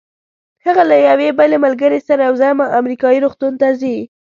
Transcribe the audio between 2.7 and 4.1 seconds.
امریکایي روغتون ته ځي.